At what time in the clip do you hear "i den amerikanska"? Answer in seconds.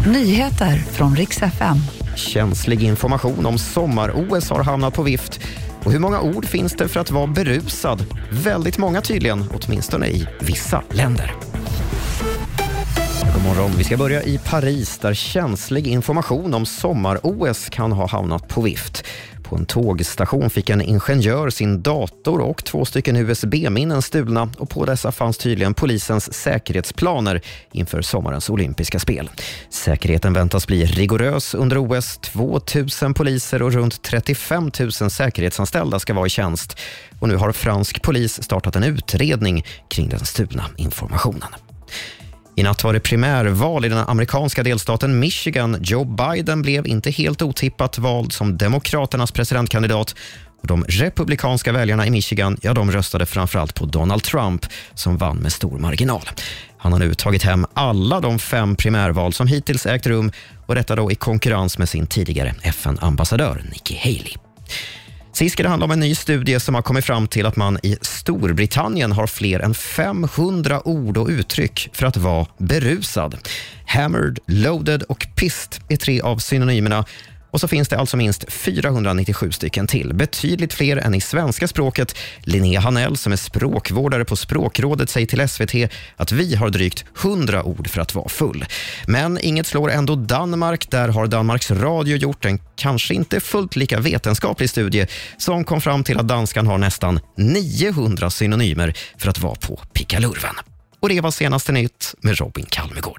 43.84-44.62